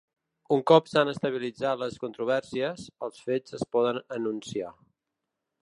[0.53, 4.73] Un cop s'han estabilitzat les controvèrsies, els fets es poden enunciar.